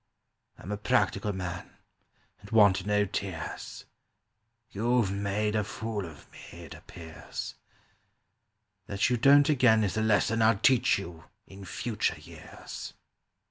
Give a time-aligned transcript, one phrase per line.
[0.57, 1.73] "I'm a practical man,
[2.39, 3.85] and want no tears;
[4.71, 7.53] You've made a fool of me, it appears;
[8.87, 12.95] That you don't again Is a lesson I'll teach you in future years."